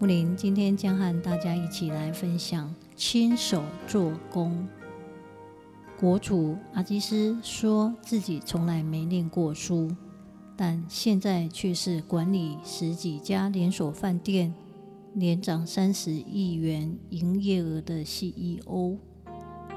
[0.00, 4.68] 木林今天将和大家一起来分享亲手做工。
[5.98, 9.90] 国主阿基斯说自己从来没念过书，
[10.56, 14.54] 但现在却是管理十几家连锁饭店、
[15.14, 18.96] 年涨三十亿元营业额的 CEO。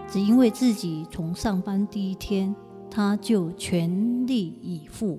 [0.08, 2.56] 只因为自己从上班第一天。
[2.94, 5.18] 他就全力以赴。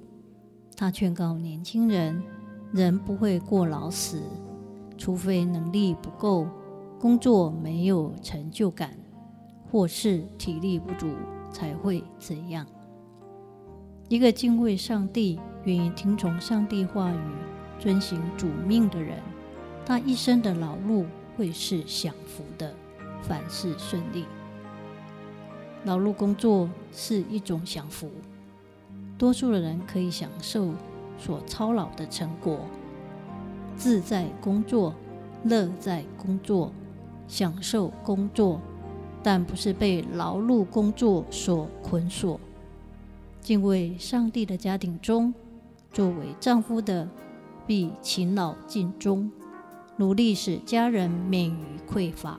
[0.77, 2.23] 他劝告年轻人：
[2.71, 4.21] 人不会过劳死，
[5.03, 6.47] 除非能力不够，
[7.01, 8.97] 工作没有成就感，
[9.69, 11.09] 或是体力不足，
[11.51, 12.65] 才会这样。
[14.09, 17.19] 一个敬畏上帝、愿意听从上帝话语、
[17.81, 19.19] 遵行主命的人，
[19.85, 21.05] 他一生的劳碌
[21.37, 22.73] 会是享福的，
[23.23, 24.25] 凡事顺利。
[25.85, 28.09] 劳碌工作是一种享福，
[29.19, 30.73] 多数的人可以享受
[31.19, 32.61] 所操劳的成果，
[33.83, 34.95] 自在工作，
[35.43, 36.73] 乐在工作，
[37.27, 38.61] 享受工作，
[39.25, 42.39] 但不是被劳碌工作所捆锁。
[43.41, 45.35] 敬畏上帝的家庭中，
[45.93, 47.09] 作为丈夫的
[47.67, 49.29] 必勤劳尽忠，
[49.97, 52.39] 努力使家人免于匮乏。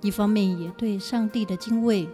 [0.00, 2.08] 一方面也对上帝的敬畏。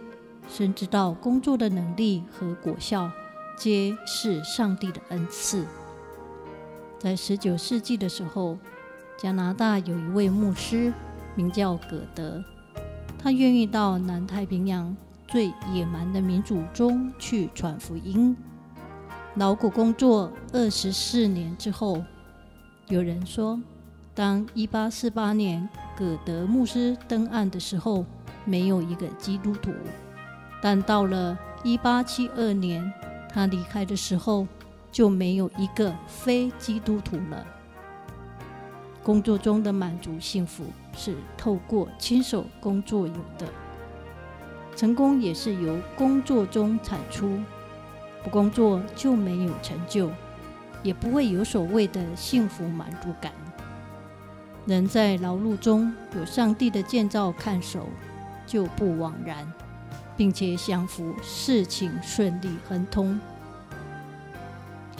[0.47, 3.09] 深知道工作的能力和果效，
[3.57, 5.65] 皆是上帝的恩赐。
[7.01, 8.55] 在十九世纪的时候，
[9.17, 10.93] 加拿大有一位牧师，
[11.33, 12.43] 名叫葛德，
[13.17, 14.95] 他愿意到南太平洋
[15.27, 18.37] 最野蛮的民族中去传福音。
[19.33, 22.03] 劳苦工作二十四年之后，
[22.87, 23.59] 有人说，
[24.13, 25.67] 当一八四八年
[25.97, 28.05] 葛德牧师登岸的时候，
[28.45, 29.71] 没有一个基督徒。
[30.61, 32.93] 但到了一八七二年，
[33.27, 34.45] 他离开的时候，
[34.91, 37.45] 就没有一个非基督徒了。
[39.03, 40.65] 工作中的满足幸福
[40.95, 43.47] 是透过亲手工作有的，
[44.75, 47.39] 成功也是由工作中产出。
[48.23, 50.11] 不工作就没有成就，
[50.83, 53.31] 也不会有所谓的幸福满足感。
[54.67, 57.87] 人在劳碌中有上帝的建造看守，
[58.45, 59.51] 就不枉然。
[60.15, 63.19] 并且享福，事情顺利亨通，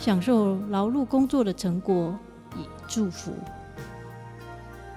[0.02, 2.18] 享受劳碌工作的成果
[2.56, 3.32] 以祝福。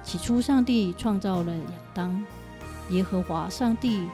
[0.02, 2.26] 起初，上帝创造了亚当，
[2.90, 4.08] 耶和华上帝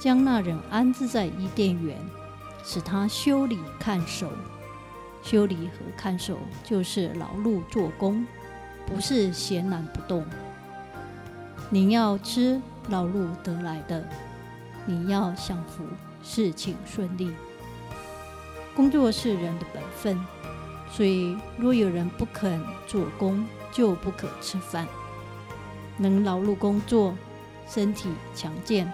[0.00, 1.96] 将那人安置在伊甸园，
[2.64, 4.28] 使他修理看守。
[5.22, 8.26] 修理和看守就是劳碌做工，
[8.86, 10.26] 不是闲懒不动。
[11.68, 14.04] 你要吃劳碌得来的。
[14.86, 15.84] 你要享福，
[16.20, 17.32] 事情顺利。
[18.80, 20.18] 工作是人的本分，
[20.90, 24.88] 所以若有人不肯做工，就不可吃饭。
[25.98, 27.14] 能劳碌工作，
[27.68, 28.90] 身体强健，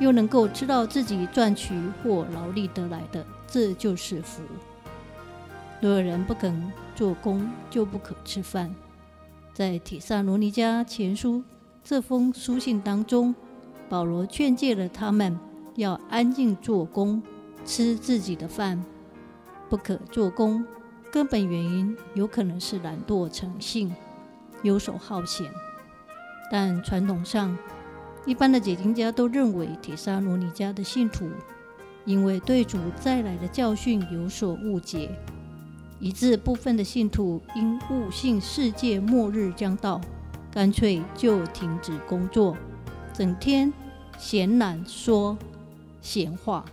[0.00, 4.42] 又能够知道自己赚取或劳力得来的，这就是福。
[5.80, 8.74] 若有人不肯做工，就不可吃饭。
[9.54, 11.36] 在《帖撒罗尼迦前书》
[11.84, 13.32] 这封书信当中。
[13.88, 15.38] 保罗劝诫了他们
[15.76, 17.22] 要安静做工，
[17.64, 18.84] 吃自己的饭，
[19.70, 20.62] 不可做工。
[21.10, 23.92] 根本原因有可能是懒惰成性，
[24.62, 25.50] 游手好闲。
[26.52, 27.56] 但传统上，
[28.26, 31.28] 一般的解经家都认为，铁沙罗尼迦的信徒
[32.04, 35.10] 因为对主再来的教训有所误解，
[35.98, 40.00] 以致部分的信徒因误信世界末日将到，
[40.52, 42.56] 干脆就停止工作。
[43.12, 43.72] 整天
[44.16, 45.36] 闲懒说
[46.00, 46.64] 闲话，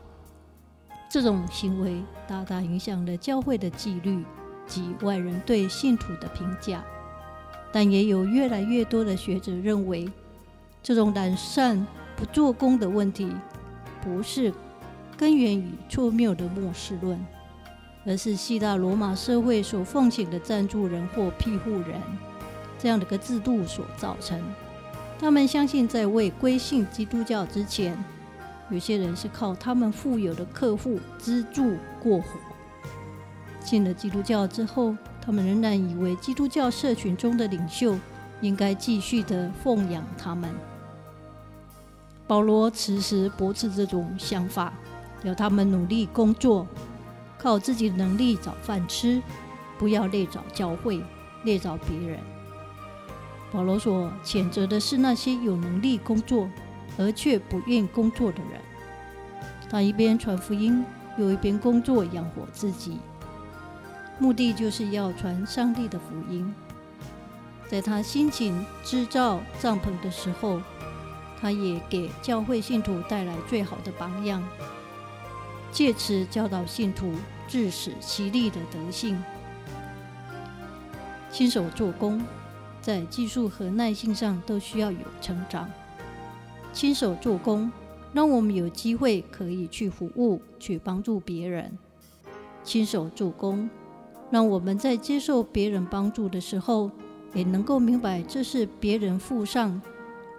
[1.09, 4.24] 这种行为大大影响了教会的纪律
[4.65, 6.83] 及外人对信徒的评价。
[7.71, 10.09] 但也有越来越多的学者认为，
[10.81, 13.30] 这种懒散不做工的问题，
[14.01, 14.54] 不是
[15.18, 17.19] 根源于错谬的末世论，
[18.06, 22.01] 而是希腊罗马社会所奉行的赞助人或庇护人
[22.80, 24.42] 这样的一个制度所造成。
[25.19, 27.98] 他们相信，在未归信基督教之前，
[28.69, 32.27] 有些人是靠他们富有的客户资助过活。
[33.61, 37.97] 信了基督教之后，他们仍然以为基督教社群中的领袖
[38.41, 40.49] 应该继续的奉养他们。
[42.25, 44.73] 保罗此时驳斥这种想法，
[45.23, 46.67] 要他们努力工作，
[47.37, 49.21] 靠自己的能力找饭吃，
[49.77, 51.01] 不要累找教会，
[51.43, 52.19] 累找别人。
[53.49, 56.49] 保罗所谴责的是那些有能力工作
[56.97, 58.61] 而却不愿工作的人。
[59.69, 60.83] 他一边传福音，
[61.17, 62.99] 又一边工作养活自己，
[64.19, 66.53] 目的就是要传上帝的福音。
[67.67, 70.61] 在他辛勤织造帐篷的时候，
[71.39, 74.41] 他也给教会信徒带来最好的榜样，
[75.71, 77.13] 借此教导信徒
[77.47, 79.21] 自食其力的德性。
[81.29, 82.25] 亲手做工，
[82.81, 85.69] 在技术和耐性上都需要有成长。
[86.77, 87.71] 亲手做工，
[88.13, 91.75] 让我们有机会可以去服务、去帮助别人。
[92.63, 93.68] 亲手做工，
[94.29, 96.91] 让我们在接受别人帮助的时候，
[97.33, 99.81] 也能够明白这是别人付上。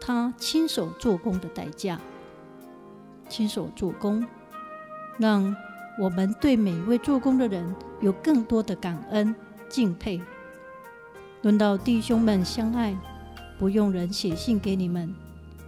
[0.00, 2.00] 他亲手做工的代价，
[3.28, 4.24] 亲手做工，
[5.18, 5.56] 让
[6.00, 9.34] 我们对每一位做工的人有更多的感恩、
[9.68, 10.20] 敬佩。
[11.42, 12.96] 轮到弟兄们相爱，
[13.58, 15.12] 不用人写信给你们，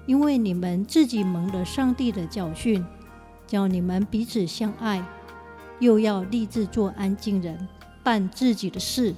[0.06, 2.84] 因为你们自己蒙了上帝的教训，
[3.46, 5.04] 叫你们彼此相爱，
[5.78, 7.68] 又要立志做安静人，
[8.02, 9.14] 办自己的事，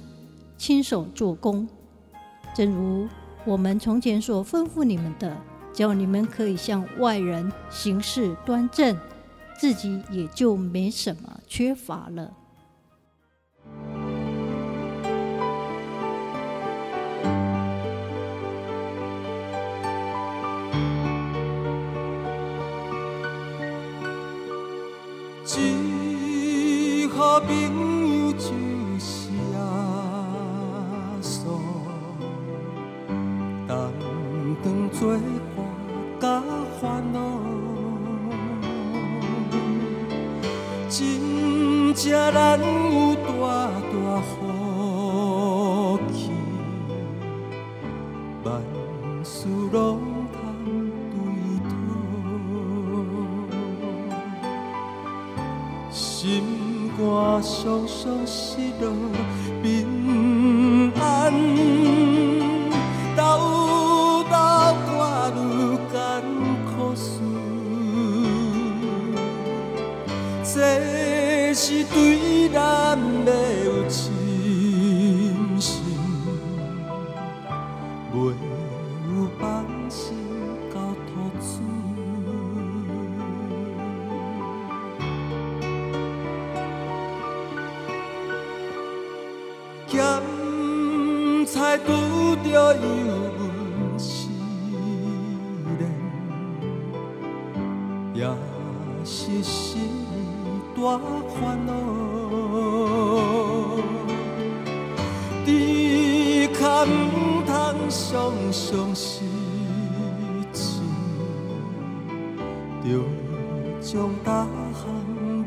[0.57, 1.67] 亲手做工，
[2.55, 3.07] 正如。
[3.45, 5.35] 我们从前所吩咐你们的，
[5.73, 8.97] 叫你们可以向外人行事端正，
[9.59, 12.31] 自己也就没什么缺乏了。
[35.03, 35.19] 做伴
[36.17, 36.41] 甲
[36.79, 37.19] 烦恼，
[40.87, 43.27] 真正难有大
[43.91, 44.31] 大福
[46.13, 46.31] 气，
[48.45, 48.63] 万
[49.25, 49.99] 事拢
[50.31, 50.39] 通
[51.11, 51.13] 对
[51.67, 51.71] 讨，
[55.91, 55.99] 心
[56.97, 57.03] 肝
[57.43, 58.87] 常常失落
[59.61, 59.67] 平
[70.55, 72.95] 这是对咱
[73.25, 73.31] 的
[73.65, 74.13] 有信
[75.59, 75.81] 心，
[78.11, 80.15] 没有放心
[80.71, 81.11] 交托
[81.41, 81.43] 主。
[89.87, 89.99] 咸
[91.47, 91.87] 菜拄
[92.43, 92.45] 着
[92.75, 92.85] 油
[93.39, 93.41] 温
[93.97, 94.29] 试
[95.79, 95.81] 炼，
[98.13, 98.19] 也
[99.03, 100.02] 是心。
[100.83, 100.99] 大
[101.39, 101.71] 烦恼，
[105.45, 106.87] 只可唔
[107.45, 107.51] 通
[107.89, 108.11] 常
[108.51, 109.23] 常失
[110.51, 110.81] 志，
[112.83, 112.85] 着
[113.81, 113.91] 将
[114.25, 114.83] 大项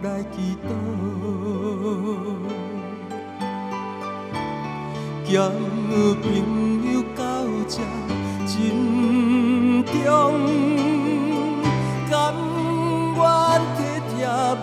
[0.03, 0.35] 来祈
[0.65, 0.69] 祷，
[5.31, 5.51] 交
[6.23, 6.25] 朋
[6.93, 7.21] 友到
[7.69, 7.75] 这
[8.47, 8.55] 真
[9.85, 9.95] 重，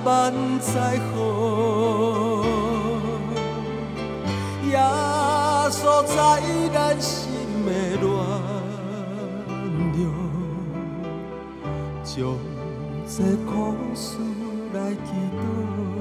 [0.04, 1.18] 万载好，
[4.70, 4.78] 耶
[5.70, 6.14] 稣在
[6.74, 7.32] 咱心
[7.66, 7.70] 的
[8.02, 8.04] 暖
[9.94, 10.02] 流，
[12.04, 12.14] 将
[13.08, 13.52] 这苦
[13.96, 14.18] 事
[14.74, 15.08] 来祈
[15.40, 15.93] 祷。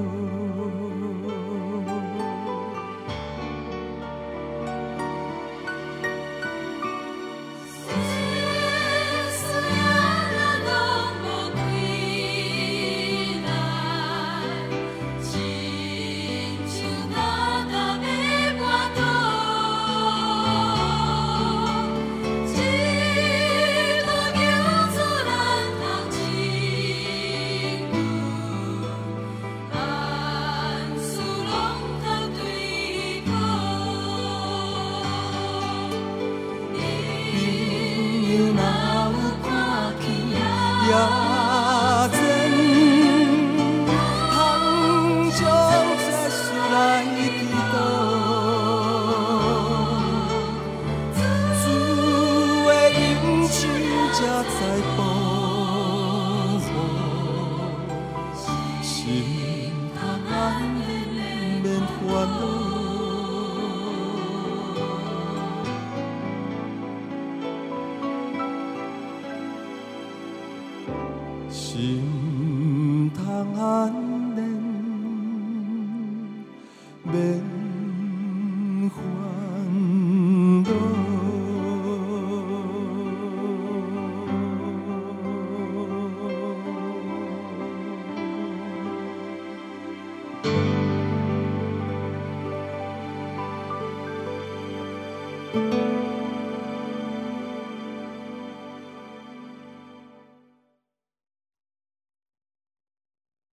[71.73, 72.22] 心。